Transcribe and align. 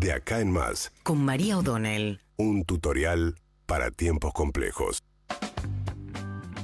De 0.00 0.14
acá 0.14 0.40
en 0.40 0.50
más. 0.50 0.92
Con 1.02 1.22
María 1.22 1.58
O'Donnell. 1.58 2.22
Un 2.38 2.64
tutorial 2.64 3.36
para 3.66 3.90
tiempos 3.90 4.32
complejos. 4.32 5.02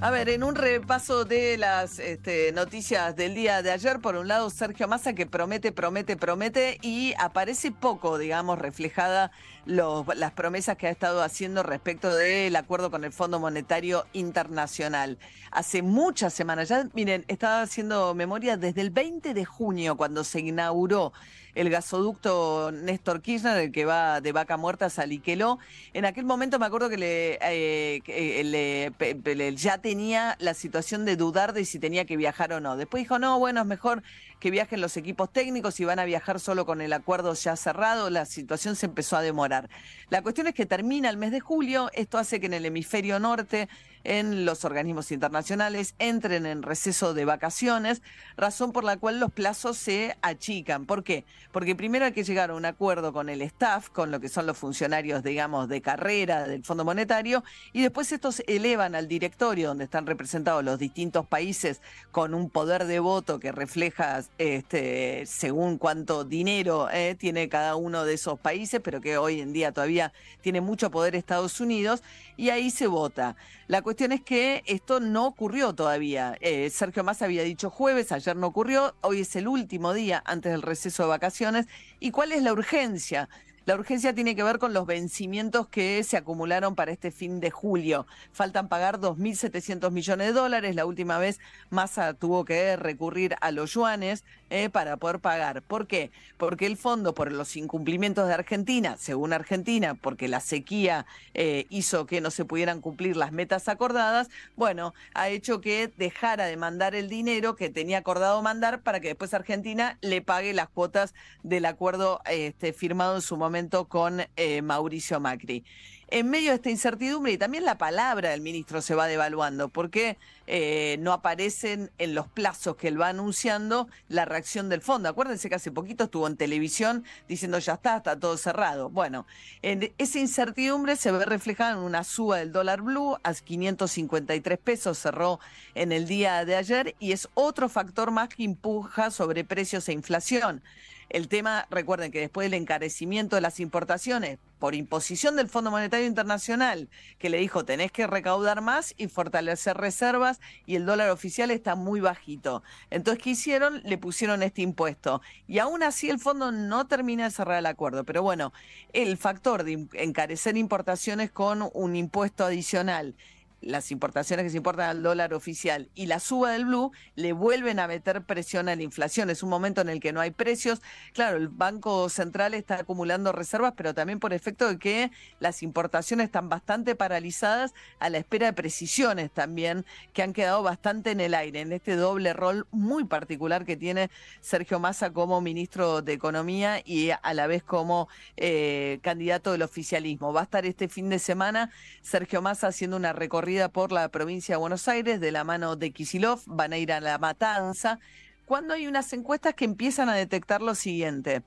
A 0.01 0.11
ver, 0.11 0.31
en 0.31 0.43
un 0.43 0.55
repaso 0.55 1.27
de 1.27 1.59
las 1.59 1.99
este, 1.99 2.53
noticias 2.53 3.15
del 3.15 3.35
día 3.35 3.61
de 3.61 3.73
ayer, 3.73 4.01
por 4.01 4.17
un 4.17 4.29
lado 4.29 4.49
Sergio 4.49 4.89
Massa 4.89 5.13
que 5.15 5.27
promete, 5.27 5.71
promete, 5.71 6.17
promete 6.17 6.79
y 6.81 7.13
aparece 7.19 7.73
poco, 7.73 8.17
digamos, 8.17 8.59
reflejada 8.59 9.31
las 9.67 10.33
promesas 10.33 10.79
que 10.79 10.87
ha 10.87 10.91
estado 10.91 11.23
haciendo 11.23 11.63
respecto 11.63 12.15
del 12.15 12.57
acuerdo 12.57 12.91
con 12.91 13.05
el 13.05 13.13
Fondo 13.13 13.39
Monetario 13.39 14.07
Internacional. 14.15 15.19
Hace 15.51 15.83
muchas 15.83 16.33
semanas, 16.33 16.71
ya 16.71 16.89
miren, 16.95 17.27
estaba 17.29 17.61
haciendo 17.61 18.15
memoria 18.15 18.57
desde 18.57 18.81
el 18.81 18.91
20 18.91 19.35
de 19.35 19.45
junio 19.45 19.97
cuando 19.99 20.25
se 20.25 20.41
inauguró 20.41 21.13
el 21.57 21.71
gasoducto 21.71 22.71
Néstor 22.71 23.23
Kirchner, 23.23 23.57
el 23.57 23.73
que 23.73 23.87
va 23.87 24.21
de 24.21 24.31
Vaca 24.31 24.59
Muerta 24.59 24.87
a 24.87 24.91
Saliqueló. 24.91 25.59
En 25.95 26.05
aquel 26.05 26.27
momento 26.27 26.59
me 26.59 26.67
acuerdo 26.67 26.91
que 26.91 26.99
le, 26.99 27.39
eh, 27.41 28.43
le, 28.45 29.57
ya 29.57 29.79
tenía 29.79 30.37
la 30.39 30.53
situación 30.53 31.07
de 31.07 31.17
dudar 31.17 31.55
de 31.55 31.65
si 31.65 31.79
tenía 31.79 32.05
que 32.05 32.19
viajar 32.19 32.53
o 32.53 32.61
no. 32.61 32.77
Después 32.77 33.03
dijo, 33.03 33.19
no, 33.19 33.39
bueno, 33.39 33.63
es 33.63 33.67
mejor 33.67 34.03
que 34.41 34.51
viajen 34.51 34.81
los 34.81 34.97
equipos 34.97 35.33
técnicos 35.33 35.81
y 35.81 35.85
van 35.85 35.99
a 35.99 36.05
viajar 36.05 36.41
solo 36.41 36.67
con 36.67 36.81
el 36.81 36.93
acuerdo 36.93 37.35
ya 37.35 37.57
cerrado, 37.57 38.11
la 38.11 38.27
situación 38.27 38.77
se 38.77 38.87
empezó 38.87 39.17
a 39.17 39.23
demorar. 39.23 39.69
La 40.11 40.23
cuestión 40.23 40.47
es 40.47 40.55
que 40.55 40.67
termina 40.67 41.09
el 41.11 41.17
mes 41.17 41.33
de 41.33 41.41
julio, 41.41 41.91
esto 41.95 42.19
hace 42.19 42.41
que 42.41 42.47
en 42.47 42.55
el 42.55 42.67
hemisferio 42.67 43.19
norte, 43.19 43.69
en 44.05 44.45
los 44.45 44.65
organismos 44.65 45.11
internacionales, 45.11 45.95
entren 45.99 46.47
en 46.47 46.63
receso 46.63 47.13
de 47.13 47.25
vacaciones, 47.25 48.03
razón 48.37 48.71
por 48.73 48.85
la 48.85 48.99
cual 48.99 49.19
los 49.19 49.33
plazos 49.33 49.77
se 49.77 50.17
achican. 50.23 50.87
¿Por 50.87 51.03
qué? 51.03 51.25
Porque 51.51 51.75
primero 51.75 52.05
hay 52.05 52.13
que 52.13 52.23
llegar 52.23 52.51
a 52.51 52.55
un 52.55 52.65
acuerdo 52.67 53.13
con 53.13 53.29
el 53.29 53.43
staff, 53.43 53.89
con 53.89 54.13
lo 54.13 54.21
que 54.21 54.29
son 54.29 54.47
los 54.47 54.57
funcionarios, 54.59 55.25
digamos, 55.25 55.69
de 55.69 55.81
carrera 55.81 56.47
del 56.47 56.63
Fondo 56.63 56.85
Monetario, 56.85 57.43
y 57.73 57.83
después 57.83 58.13
estos 58.13 58.43
elevan 58.47 58.95
al 58.95 59.09
directorio, 59.09 59.69
donde 59.69 59.85
están 59.85 60.07
representados 60.07 60.63
los 60.63 60.79
distintos 60.79 61.27
países 61.27 61.81
con 62.13 62.33
un 62.33 62.49
poder 62.49 62.85
de 62.85 63.01
voto 63.01 63.41
que 63.41 63.51
refleja 63.51 64.23
este, 64.39 65.25
según 65.27 65.79
cuánto 65.79 66.25
dinero 66.25 66.89
eh, 66.91 67.15
tiene 67.19 67.49
cada 67.49 67.77
uno 67.77 68.05
de 68.05 68.15
esos 68.15 68.39
países, 68.39 68.81
pero 68.83 69.01
que 69.01 69.19
hoy 69.19 69.41
en 69.41 69.53
día 69.53 69.73
todavía 69.73 70.13
tiene 70.41 70.61
mucho 70.61 70.91
poder 70.91 71.15
Estados 71.15 71.61
Unidos, 71.61 72.03
y 72.37 72.51
ahí 72.51 72.71
se 72.71 72.87
vota. 72.87 73.37
La 73.67 73.83
cuestión 73.83 74.13
es 74.13 74.21
que 74.21 74.63
esto 74.67 75.01
no 75.01 75.27
ocurrió 75.27 75.75
todavía. 75.75 76.37
Eh, 76.41 76.71
Sergio 76.71 77.03
Massa 77.03 77.25
había 77.25 77.43
dicho 77.43 77.71
jueves, 77.71 78.13
ayer 78.13 78.37
no 78.37 78.49
ocurrió, 78.49 78.95
hoy 79.01 79.21
es 79.21 79.37
el 79.37 79.49
último 79.49 79.93
día 79.93 80.23
antes 80.27 80.53
del 80.53 80.63
receso 80.63 81.05
de 81.05 81.09
vacaciones. 81.09 81.67
¿Y 81.99 82.11
cuál 82.11 82.33
es 82.33 82.43
la 82.43 82.53
urgencia? 82.53 83.29
La 83.67 83.75
urgencia 83.75 84.15
tiene 84.15 84.37
que 84.37 84.45
ver 84.45 84.61
con 84.61 84.73
los 84.73 84.87
vencimientos 84.87 85.67
que 85.67 86.05
se 86.05 86.17
acumularon 86.17 86.77
para 86.77 86.93
este 86.93 87.11
fin 87.11 87.41
de 87.41 87.51
julio. 87.51 88.07
Faltan 88.31 88.69
pagar 88.69 89.01
2.700 89.01 89.91
millones 89.91 90.29
de 90.29 90.33
dólares. 90.33 90.77
La 90.77 90.87
última 90.87 91.19
vez 91.19 91.41
Massa 91.69 92.15
tuvo 92.15 92.45
que 92.45 92.77
recurrir 92.77 93.35
a 93.41 93.51
los 93.51 93.73
yuanes 93.75 94.23
eh, 94.51 94.69
para 94.69 94.99
poder 94.99 95.19
pagar. 95.19 95.63
¿Por 95.63 95.89
qué? 95.89 96.13
Porque 96.37 96.67
el 96.67 96.77
fondo, 96.77 97.13
por 97.13 97.33
los 97.33 97.57
incumplimientos 97.57 98.29
de 98.29 98.35
Argentina, 98.35 98.97
según 98.99 99.33
Argentina, 99.33 99.97
porque 99.97 100.29
la 100.29 100.39
sequía 100.39 101.05
eh, 101.35 101.67
hizo 101.69 102.07
que 102.07 102.21
no 102.21 102.31
se 102.31 102.45
pudieran 102.45 102.81
cumplir 102.81 103.17
las 103.17 103.33
metas 103.33 103.67
acordadas, 103.67 104.29
bueno, 104.55 104.95
ha 105.15 105.29
hecho 105.29 105.61
que 105.61 105.93
dejara 105.97 106.45
de 106.45 106.57
mandar 106.57 106.95
el 106.95 107.09
dinero 107.09 107.57
que 107.57 107.69
tenía 107.69 107.99
acordado 107.99 108.41
mandar 108.43 108.83
para 108.83 109.01
que 109.01 109.09
después 109.09 109.35
Argentina 109.35 109.99
le 110.03 110.23
pague 110.23 110.55
las 110.55 110.69
cuotas 110.69 111.15
del 111.43 111.65
acuerdo 111.65 112.21
este, 112.31 112.73
firmado 112.73 113.17
en 113.17 113.23
su 113.23 113.37
momento 113.37 113.56
con 113.87 114.23
eh, 114.35 114.61
Mauricio 114.61 115.19
Macri. 115.19 115.65
En 116.09 116.31
medio 116.31 116.51
de 116.51 116.57
esta 116.57 116.71
incertidumbre 116.71 117.33
y 117.33 117.39
también 117.39 117.65
la 117.65 117.79
palabra 117.79 118.31
del 118.31 118.41
ministro 118.41 118.81
se 118.81 118.95
va 118.95 119.09
devaluando, 119.09 119.69
porque 119.69 120.19
eh, 120.47 120.99
no 121.01 121.13
aparecen 121.13 121.91
en 121.99 122.15
los 122.15 122.29
plazos 122.29 122.77
que 122.77 122.87
él 122.87 123.01
va 123.01 123.09
anunciando 123.09 123.89
la 124.09 124.25
reacción 124.25 124.69
del 124.69 124.83
fondo. 124.83 125.09
Acuérdense 125.09 125.49
que 125.49 125.57
hace 125.57 125.73
poquito 125.73 126.05
estuvo 126.05 126.29
en 126.29 126.37
televisión 126.37 127.05
diciendo 127.29 127.59
ya 127.59 127.73
está, 127.73 127.97
está 127.97 128.21
todo 128.21 128.37
cerrado. 128.37 128.89
Bueno, 128.89 129.27
en 129.63 129.93
esa 129.99 130.21
incertidumbre 130.21 130.95
se 130.95 131.11
ve 131.11 131.25
reflejada 131.25 131.73
en 131.73 131.79
una 131.79 132.05
suba 132.05 132.39
del 132.39 132.53
dólar 132.53 132.83
blue 132.83 133.17
a 133.25 133.35
553 133.35 134.59
pesos, 134.59 134.99
cerró 134.99 135.41
en 135.75 135.91
el 135.91 136.07
día 136.07 136.45
de 136.45 136.55
ayer 136.55 136.95
y 137.01 137.11
es 137.11 137.29
otro 137.35 137.69
factor 137.69 138.13
más 138.13 138.29
que 138.29 138.45
empuja 138.45 139.11
sobre 139.11 139.43
precios 139.43 139.89
e 139.89 139.93
inflación. 139.93 140.63
El 141.09 141.29
tema, 141.29 141.67
recuerden 141.71 142.11
que 142.11 142.21
después 142.21 142.47
del 142.47 142.55
encarecimiento 142.55 143.37
de 143.37 143.43
las 143.43 143.61
importaciones 143.61 144.39
por 144.59 144.75
imposición 144.75 145.37
del 145.37 145.49
Fondo 145.49 145.71
Monetario 145.71 146.07
Internacional, 146.07 146.89
que 147.19 147.31
le 147.31 147.39
dijo 147.39 147.65
tenés 147.65 147.93
que 147.93 148.07
recaudar 148.07 148.61
más 148.61 148.95
y 148.97 149.09
fortalecer 149.09 149.77
reservas 149.77 150.41
y 150.67 150.77
el 150.77 150.87
dólar 150.87 151.11
oficial 151.11 151.51
está 151.51 151.75
muy 151.75 152.01
bajito. 152.01 152.63
Entonces, 152.91 153.23
¿qué 153.23 153.31
hicieron? 153.31 153.83
Le 153.85 153.99
pusieron 153.99 154.43
este 154.43 154.63
impuesto. 154.63 155.21
Y 155.47 155.59
aún 155.59 155.83
así 155.83 156.09
el 156.09 156.19
fondo 156.19 156.53
no 156.53 156.87
termina 156.87 157.25
de 157.25 157.31
cerrar 157.31 157.59
el 157.59 157.67
acuerdo. 157.67 158.05
Pero 158.05 158.23
bueno, 158.23 158.53
el 158.93 159.17
factor 159.17 159.65
de 159.65 159.87
encarecer 159.95 160.57
importaciones 160.57 161.31
con 161.31 161.69
un 161.73 161.97
impuesto 161.97 162.45
adicional 162.45 163.15
las 163.61 163.91
importaciones 163.91 164.45
que 164.45 164.51
se 164.51 164.59
importan 164.59 164.91
al 164.91 165.03
dólar 165.03 165.35
oficial 165.35 165.89
y 165.95 166.07
la 166.07 166.21
suba 166.21 166.53
del 166.53 166.67
blue 166.67 166.93
le 167.15 167.33
vuelven 167.33 167.79
a 167.79 167.89
meter 167.89 168.23
presión 168.23 168.69
a 168.69 168.77
la 168.77 168.83
inflación. 168.83 169.31
Es 169.31 169.43
un 169.43 169.49
momento 169.49 169.81
en 169.81 169.89
el 169.89 170.01
que 170.01 170.13
no 170.13 170.21
hay 170.21 170.31
precios. 170.31 170.83
Claro, 171.15 171.37
el 171.37 171.49
Banco 171.49 172.09
Central 172.09 172.55
está 172.55 172.77
acumulando 172.77 173.33
reservas, 173.33 173.73
pero 173.77 173.95
también 173.95 174.21
por 174.21 174.33
efecto 174.33 174.69
de 174.69 174.79
que 174.79 175.11
las 175.41 175.63
importaciones 175.63 176.27
están 176.27 176.49
bastante 176.49 176.95
paralizadas 176.95 177.75
a 177.99 178.11
la 178.11 178.19
espera 178.19 178.47
de 178.47 178.53
precisiones 178.53 179.31
también 179.31 179.85
que 180.13 180.23
han 180.23 180.33
quedado 180.33 180.63
bastante 180.63 181.11
en 181.11 181.21
el 181.21 181.35
aire, 181.35 181.61
en 181.61 181.73
este 181.73 181.97
doble 181.97 182.33
rol 182.33 182.67
muy 182.71 183.05
particular 183.05 183.65
que 183.65 183.77
tiene 183.77 184.11
Sergio 184.41 184.79
Massa 184.79 185.13
como 185.13 185.41
ministro 185.41 186.03
de 186.03 186.13
Economía 186.13 186.83
y 186.85 187.11
a 187.11 187.35
la 187.35 187.47
vez 187.47 187.63
como 187.63 188.09
eh, 188.37 188.99
candidato 189.03 189.53
del 189.53 189.63
oficialismo. 189.63 190.33
Va 190.33 190.41
a 190.41 190.45
estar 190.45 190.67
este 190.67 190.89
fin 190.89 191.09
de 191.09 191.19
semana 191.19 191.71
Sergio 192.03 192.43
Massa 192.43 192.69
haciendo 192.69 192.97
una 192.97 193.13
recorrida 193.13 193.46
por 193.73 193.93
la 193.93 194.09
provincia 194.09 194.55
de 194.55 194.59
Buenos 194.59 194.89
Aires 194.89 195.21
de 195.21 195.31
la 195.31 195.45
mano 195.45 195.77
de 195.77 195.93
Kisilov, 195.93 196.41
van 196.47 196.73
a 196.73 196.79
ir 196.79 196.93
a 196.93 197.01
la 197.01 197.17
matanza, 197.19 198.01
cuando 198.45 198.75
hay 198.75 198.89
unas 198.89 199.13
encuestas 199.13 199.55
que 199.55 199.65
empiezan 199.65 200.09
a 200.09 200.15
detectar 200.15 200.63
lo 200.63 200.75
siguiente, 200.75 201.43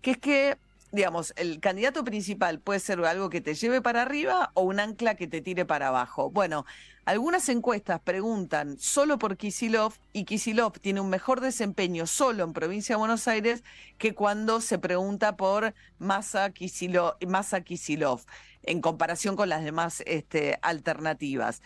que 0.00 0.12
es 0.12 0.18
que 0.18 0.58
digamos, 0.92 1.32
el 1.36 1.60
candidato 1.60 2.04
principal 2.04 2.60
puede 2.60 2.80
ser 2.80 3.00
algo 3.04 3.30
que 3.30 3.40
te 3.40 3.54
lleve 3.54 3.80
para 3.80 4.02
arriba 4.02 4.50
o 4.54 4.62
un 4.62 4.80
ancla 4.80 5.14
que 5.14 5.26
te 5.26 5.40
tire 5.40 5.64
para 5.64 5.88
abajo. 5.88 6.30
Bueno, 6.30 6.66
algunas 7.04 7.48
encuestas 7.48 8.00
preguntan 8.00 8.78
solo 8.78 9.18
por 9.18 9.36
Kisilov 9.36 9.94
y 10.12 10.24
Kisilov 10.24 10.78
tiene 10.78 11.00
un 11.00 11.10
mejor 11.10 11.40
desempeño 11.40 12.06
solo 12.06 12.44
en 12.44 12.52
provincia 12.52 12.94
de 12.94 12.98
Buenos 12.98 13.26
Aires 13.26 13.64
que 13.98 14.14
cuando 14.14 14.60
se 14.60 14.78
pregunta 14.78 15.36
por 15.36 15.74
Massa 15.98 16.50
Kisilov, 16.50 17.16
en 18.62 18.80
comparación 18.80 19.36
con 19.36 19.48
las 19.48 19.64
demás 19.64 20.02
este, 20.06 20.58
alternativas. 20.62 21.62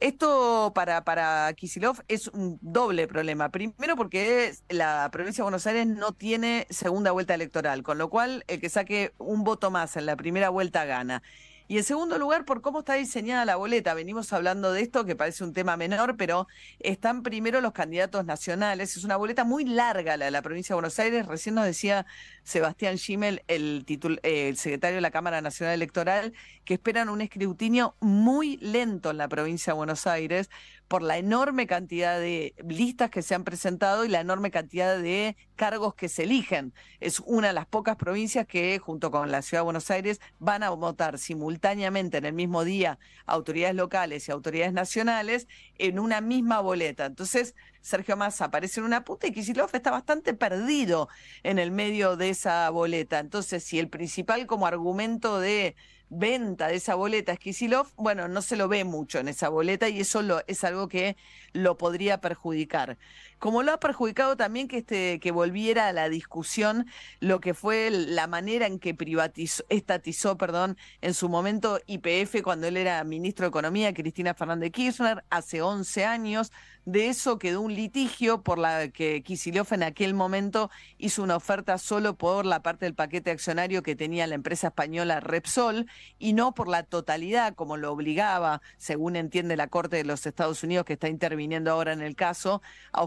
Esto 0.00 0.72
para, 0.74 1.04
para 1.04 1.52
Kisilov 1.52 2.02
es 2.08 2.28
un 2.28 2.58
doble 2.62 3.06
problema. 3.06 3.50
Primero 3.50 3.96
porque 3.96 4.54
la 4.70 5.10
provincia 5.12 5.42
de 5.42 5.44
Buenos 5.44 5.66
Aires 5.66 5.86
no 5.86 6.12
tiene 6.12 6.66
segunda 6.70 7.12
vuelta 7.12 7.34
electoral, 7.34 7.82
con 7.82 7.98
lo 7.98 8.08
cual 8.08 8.42
el 8.48 8.60
que 8.60 8.70
saque 8.70 9.12
un 9.18 9.44
voto 9.44 9.70
más 9.70 9.98
en 9.98 10.06
la 10.06 10.16
primera 10.16 10.48
vuelta 10.48 10.86
gana. 10.86 11.22
Y 11.70 11.78
en 11.78 11.84
segundo 11.84 12.18
lugar, 12.18 12.46
por 12.46 12.62
cómo 12.62 12.80
está 12.80 12.94
diseñada 12.94 13.44
la 13.44 13.54
boleta. 13.54 13.94
Venimos 13.94 14.32
hablando 14.32 14.72
de 14.72 14.82
esto, 14.82 15.04
que 15.04 15.14
parece 15.14 15.44
un 15.44 15.52
tema 15.52 15.76
menor, 15.76 16.16
pero 16.16 16.48
están 16.80 17.22
primero 17.22 17.60
los 17.60 17.70
candidatos 17.70 18.24
nacionales. 18.24 18.96
Es 18.96 19.04
una 19.04 19.16
boleta 19.16 19.44
muy 19.44 19.64
larga 19.64 20.16
la 20.16 20.24
de 20.24 20.32
la 20.32 20.42
provincia 20.42 20.72
de 20.72 20.78
Buenos 20.78 20.98
Aires. 20.98 21.26
Recién 21.28 21.54
nos 21.54 21.64
decía 21.64 22.06
Sebastián 22.42 22.98
Schimmel, 22.98 23.44
el, 23.46 23.86
el 24.24 24.56
secretario 24.56 24.96
de 24.96 25.00
la 25.00 25.12
Cámara 25.12 25.42
Nacional 25.42 25.74
Electoral, 25.74 26.32
que 26.64 26.74
esperan 26.74 27.08
un 27.08 27.20
escrutinio 27.20 27.94
muy 28.00 28.56
lento 28.56 29.12
en 29.12 29.18
la 29.18 29.28
provincia 29.28 29.72
de 29.72 29.76
Buenos 29.76 30.08
Aires 30.08 30.50
por 30.90 31.02
la 31.02 31.18
enorme 31.18 31.68
cantidad 31.68 32.18
de 32.18 32.52
listas 32.66 33.10
que 33.10 33.22
se 33.22 33.36
han 33.36 33.44
presentado 33.44 34.04
y 34.04 34.08
la 34.08 34.18
enorme 34.18 34.50
cantidad 34.50 34.98
de 34.98 35.36
cargos 35.54 35.94
que 35.94 36.08
se 36.08 36.24
eligen. 36.24 36.74
Es 36.98 37.20
una 37.26 37.46
de 37.46 37.52
las 37.52 37.66
pocas 37.66 37.94
provincias 37.94 38.44
que, 38.44 38.76
junto 38.80 39.12
con 39.12 39.30
la 39.30 39.40
Ciudad 39.40 39.60
de 39.60 39.66
Buenos 39.66 39.88
Aires, 39.92 40.20
van 40.40 40.64
a 40.64 40.70
votar 40.70 41.20
simultáneamente 41.20 42.18
en 42.18 42.24
el 42.24 42.32
mismo 42.32 42.64
día 42.64 42.98
autoridades 43.24 43.76
locales 43.76 44.26
y 44.26 44.32
autoridades 44.32 44.72
nacionales 44.72 45.46
en 45.78 46.00
una 46.00 46.20
misma 46.20 46.58
boleta. 46.58 47.06
Entonces, 47.06 47.54
Sergio 47.80 48.16
Massa 48.16 48.46
aparece 48.46 48.80
en 48.80 48.86
una 48.86 49.04
puta 49.04 49.28
y 49.28 49.32
Kisilov 49.32 49.70
está 49.72 49.92
bastante 49.92 50.34
perdido 50.34 51.08
en 51.44 51.60
el 51.60 51.70
medio 51.70 52.16
de 52.16 52.30
esa 52.30 52.68
boleta. 52.70 53.20
Entonces, 53.20 53.62
si 53.62 53.78
el 53.78 53.88
principal 53.88 54.48
como 54.48 54.66
argumento 54.66 55.38
de 55.38 55.76
venta 56.10 56.68
de 56.68 56.74
esa 56.76 56.96
boleta 56.96 57.36
Kisilov, 57.36 57.88
bueno, 57.96 58.28
no 58.28 58.42
se 58.42 58.56
lo 58.56 58.68
ve 58.68 58.84
mucho 58.84 59.18
en 59.20 59.28
esa 59.28 59.48
boleta 59.48 59.88
y 59.88 60.00
eso 60.00 60.22
lo, 60.22 60.42
es 60.46 60.64
algo 60.64 60.88
que 60.88 61.16
lo 61.52 61.78
podría 61.78 62.20
perjudicar. 62.20 62.98
Como 63.40 63.62
lo 63.64 63.72
ha 63.72 63.80
perjudicado 63.80 64.36
también 64.36 64.68
que, 64.68 64.78
este, 64.78 65.18
que 65.18 65.32
volviera 65.32 65.88
a 65.88 65.92
la 65.92 66.08
discusión 66.08 66.86
lo 67.20 67.40
que 67.40 67.54
fue 67.54 67.90
la 67.90 68.26
manera 68.26 68.66
en 68.66 68.78
que 68.78 68.94
privatizó, 68.94 69.64
estatizó, 69.70 70.36
perdón, 70.36 70.76
en 71.00 71.14
su 71.14 71.28
momento 71.28 71.80
IPF 71.86 72.42
cuando 72.44 72.68
él 72.68 72.76
era 72.76 73.02
ministro 73.02 73.44
de 73.44 73.48
Economía, 73.48 73.94
Cristina 73.94 74.34
Fernández 74.34 74.70
Kirchner, 74.70 75.24
hace 75.30 75.62
11 75.62 76.04
años. 76.04 76.52
De 76.86 77.08
eso 77.08 77.38
quedó 77.38 77.60
un 77.60 77.74
litigio 77.74 78.42
por 78.42 78.58
la 78.58 78.88
que 78.88 79.22
Kicillof 79.22 79.72
en 79.72 79.82
aquel 79.82 80.14
momento 80.14 80.70
hizo 80.98 81.22
una 81.22 81.36
oferta 81.36 81.76
solo 81.78 82.16
por 82.16 82.46
la 82.46 82.62
parte 82.62 82.86
del 82.86 82.94
paquete 82.94 83.30
accionario 83.30 83.82
que 83.82 83.96
tenía 83.96 84.26
la 84.26 84.34
empresa 84.34 84.68
española 84.68 85.20
Repsol 85.20 85.86
y 86.18 86.32
no 86.32 86.54
por 86.54 86.68
la 86.68 86.82
totalidad, 86.82 87.54
como 87.54 87.76
lo 87.76 87.92
obligaba, 87.92 88.62
según 88.78 89.16
entiende 89.16 89.56
la 89.56 89.68
Corte 89.68 89.96
de 89.96 90.04
los 90.04 90.26
Estados 90.26 90.62
Unidos, 90.62 90.86
que 90.86 90.94
está 90.94 91.08
interviniendo 91.08 91.70
ahora 91.70 91.92
en 91.92 92.00
el 92.00 92.16
caso, 92.16 92.62
a 92.92 93.02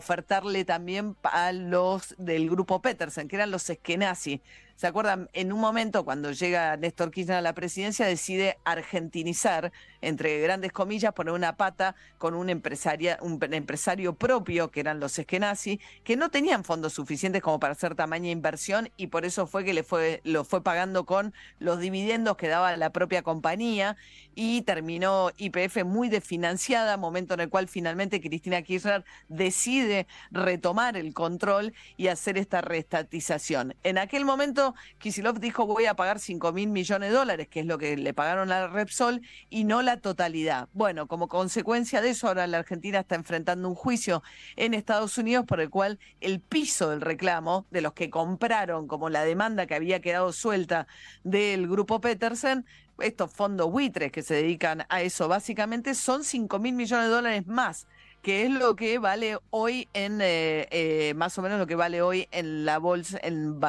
también 0.66 1.16
a 1.24 1.52
los 1.52 2.16
del 2.18 2.50
grupo 2.50 2.82
Petersen, 2.82 3.28
que 3.28 3.36
eran 3.36 3.52
los 3.52 3.70
eskenazi. 3.70 4.42
¿Se 4.76 4.88
acuerdan? 4.88 5.30
En 5.34 5.54
un 5.54 5.60
momento, 5.60 6.04
cuando 6.04 6.32
llega 6.32 6.76
Néstor 6.78 7.12
Kirchner 7.12 7.38
a 7.38 7.42
la 7.42 7.54
presidencia, 7.54 8.06
decide 8.06 8.58
argentinizar, 8.66 9.72
entre 10.02 10.42
grandes 10.42 10.72
comillas, 10.72 11.14
poner 11.14 11.34
una 11.34 11.56
pata 11.56 11.96
con 12.18 12.34
un, 12.34 12.50
empresaria, 12.50 13.18
un 13.22 13.40
empresario 13.54 14.16
propio, 14.16 14.72
que 14.72 14.80
eran 14.80 15.00
los 15.00 15.18
eskenazi, 15.20 15.80
que 16.04 16.18
no 16.18 16.30
tenían 16.30 16.64
fondos 16.64 16.94
suficientes 16.94 17.42
como 17.42 17.60
para 17.60 17.74
hacer 17.74 17.96
tamaña 17.96 18.32
inversión 18.32 18.90
y 18.98 19.08
por 19.08 19.26
eso 19.26 19.48
fue 19.48 19.64
que 19.64 19.74
le 19.74 19.84
fue, 19.84 20.22
lo 20.24 20.44
fue 20.44 20.64
pagando 20.64 21.06
con 21.06 21.34
los 21.60 21.80
dividendos 21.80 22.36
que 22.36 22.48
daba 22.48 22.76
la 22.76 22.92
propia 22.92 23.22
compañía 23.22 23.96
y 24.36 24.64
terminó 24.64 25.32
IPF 25.38 25.84
muy 25.86 26.10
desfinanciada, 26.10 26.98
momento 26.98 27.36
en 27.36 27.42
el 27.42 27.50
cual 27.50 27.68
finalmente 27.68 28.22
Cristina 28.22 28.62
Kirchner 28.62 29.06
decide 29.28 30.08
retomar 30.32 30.98
el 30.98 31.14
control 31.14 31.74
y 31.98 32.08
hacer 32.08 32.38
esta 32.38 32.62
restatización. 32.62 33.76
En 33.84 33.98
aquel 33.98 34.26
momento, 34.26 34.63
Kisilov 34.98 35.40
dijo 35.40 35.66
voy 35.66 35.86
a 35.86 35.96
pagar 35.96 36.20
5 36.20 36.52
mil 36.54 36.70
millones 36.70 37.10
de 37.10 37.16
dólares, 37.16 37.48
que 37.48 37.62
es 37.62 37.66
lo 37.66 37.78
que 37.78 37.98
le 37.98 38.14
pagaron 38.14 38.52
a 38.52 38.68
Repsol, 38.68 39.22
y 39.50 39.64
no 39.64 39.82
la 39.82 39.98
totalidad. 39.98 40.70
Bueno, 40.74 41.08
como 41.08 41.28
consecuencia 41.28 42.02
de 42.02 42.12
eso, 42.12 42.28
ahora 42.28 42.48
la 42.48 42.60
Argentina 42.60 43.00
está 43.00 43.16
enfrentando 43.16 43.68
un 43.68 43.76
juicio 43.76 44.24
en 44.56 44.74
Estados 44.74 45.18
Unidos 45.18 45.46
por 45.46 45.60
el 45.60 45.70
cual 45.70 46.00
el 46.22 46.40
piso 46.40 46.90
del 46.90 47.02
reclamo 47.02 47.66
de 47.72 47.82
los 47.82 47.94
que 47.94 48.10
compraron, 48.10 48.88
como 48.88 49.10
la 49.10 49.24
demanda 49.24 49.66
que 49.66 49.76
había 49.76 50.02
quedado 50.02 50.32
suelta 50.32 50.88
del 51.24 51.68
grupo 51.68 52.00
Petersen, 52.02 52.66
estos 53.00 53.32
fondos 53.32 53.72
buitres 53.72 54.12
que 54.12 54.22
se 54.22 54.36
dedican 54.36 54.86
a 54.90 55.02
eso 55.02 55.28
básicamente, 55.28 55.96
son 55.96 56.24
5 56.24 56.60
mil 56.60 56.76
millones 56.76 57.08
de 57.08 57.12
dólares 57.14 57.48
más 57.48 57.88
que 58.24 58.44
es 58.44 58.50
lo 58.50 58.78
que 58.78 59.00
vale 59.00 59.38
hoy 59.50 59.90
en, 59.94 60.22
eh, 60.22 60.70
eh, 60.72 61.14
más 61.14 61.38
o 61.38 61.42
menos 61.42 61.60
lo 61.60 61.68
que 61.68 61.76
vale 61.76 62.02
hoy 62.02 62.30
en 62.32 62.64
la 62.64 62.78
bolsa, 62.80 63.20
en, 63.22 63.60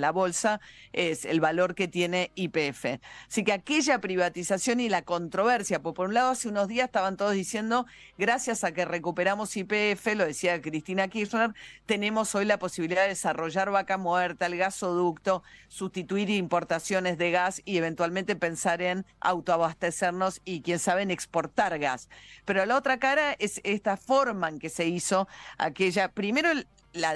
la 0.00 0.12
bolsa, 0.12 0.60
es 0.92 1.24
el 1.24 1.40
valor 1.40 1.74
que 1.74 1.88
tiene 1.88 2.30
IPF. 2.34 3.00
Así 3.26 3.42
que 3.42 3.54
aquella 3.54 3.98
privatización 3.98 4.80
y 4.80 4.90
la 4.90 5.00
controversia, 5.00 5.80
pues 5.80 5.94
por 5.94 6.08
un 6.08 6.14
lado 6.14 6.32
hace 6.32 6.48
unos 6.50 6.68
días 6.68 6.84
estaban 6.88 7.16
todos 7.16 7.32
diciendo, 7.32 7.86
gracias 8.18 8.64
a 8.64 8.72
que 8.72 8.84
recuperamos 8.84 9.56
IPF, 9.56 10.14
lo 10.14 10.26
decía 10.26 10.60
Cristina 10.60 11.08
Kirchner, 11.08 11.54
tenemos 11.86 12.34
hoy 12.34 12.44
la 12.44 12.58
posibilidad 12.58 13.02
de 13.02 13.08
desarrollar 13.08 13.70
vaca 13.70 13.96
muerta, 13.96 14.44
el 14.44 14.58
gasoducto, 14.58 15.42
sustituir 15.68 16.28
importaciones 16.28 17.16
de 17.16 17.30
gas 17.30 17.62
y 17.64 17.78
eventualmente 17.78 18.36
pensar 18.36 18.82
en 18.82 19.06
autoabastecernos 19.20 20.42
y 20.44 20.60
quién 20.60 20.80
sabe 20.80 21.00
en 21.00 21.10
exportar 21.10 21.78
gas. 21.78 22.10
Pero 22.44 22.66
la 22.66 22.76
otra 22.76 22.98
cara 22.98 23.34
es 23.38 23.62
forma 23.94 24.48
en 24.48 24.58
que 24.58 24.70
se 24.70 24.86
hizo 24.86 25.28
aquella, 25.58 26.08
primero 26.08 26.50
el, 26.50 26.66
la, 26.96 27.14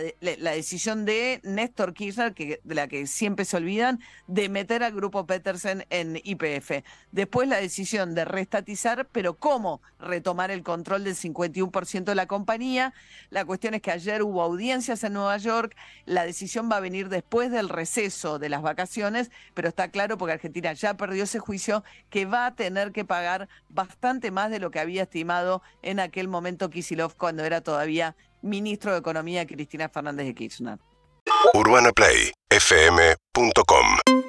decisión 0.53 1.05
de 1.05 1.41
Néstor 1.43 1.95
Kirchner, 1.95 2.35
que, 2.35 2.61
de 2.63 2.75
la 2.75 2.89
que 2.89 3.07
siempre 3.07 3.45
se 3.45 3.57
olvidan, 3.57 4.01
de 4.27 4.49
meter 4.49 4.83
al 4.83 4.93
grupo 4.93 5.27
Petersen 5.27 5.87
en 5.91 6.21
IPF. 6.23 6.85
Después 7.13 7.49
la 7.49 7.57
decisión 7.57 8.15
de 8.15 8.25
restatizar, 8.25 9.09
pero 9.11 9.35
¿cómo 9.35 9.81
retomar 9.99 10.51
el 10.51 10.63
control 10.63 11.05
del 11.05 11.17
51% 11.17 12.05
de 12.05 12.15
la 12.15 12.27
compañía? 12.27 12.95
La 13.31 13.45
cuestión 13.45 13.75
es 13.75 13.83
que 13.83 13.91
ayer 13.91 14.23
hubo 14.23 14.43
audiencias 14.43 15.03
en 15.05 15.15
Nueva 15.15 15.37
York, 15.39 15.77
la 16.07 16.25
decisión 16.25 16.71
va 16.71 16.77
a 16.77 16.81
venir 16.81 17.09
después 17.09 17.51
del 17.51 17.69
receso 17.69 18.39
de 18.39 18.49
las 18.49 18.63
vacaciones, 18.63 19.31
pero 19.55 19.69
está 19.69 19.91
claro 19.91 20.19
porque 20.19 20.35
Argentina 20.35 20.73
ya 20.73 20.95
perdió 20.95 21.25
ese 21.25 21.39
juicio 21.39 21.85
que 22.11 22.27
va 22.27 22.47
a 22.47 22.55
tener 22.55 22.93
que 22.93 23.05
pagar 23.05 23.49
bastante 23.69 24.31
más 24.31 24.51
de 24.51 24.61
lo 24.61 24.71
que 24.71 24.81
había 24.81 25.03
estimado 25.03 25.63
en 25.83 26.01
aquel 26.01 26.29
momento 26.29 26.71
Kisilov 26.71 27.17
cuando 27.17 27.45
era 27.45 27.61
todavía 27.61 28.17
ministro 28.43 28.93
de 28.93 28.99
Economía 28.99 29.47
Cristina 29.47 29.89
Fernández 29.89 30.27
de 30.27 30.35
Kirchner. 30.35 30.79
UrbanaPlayFM.com 31.55 34.20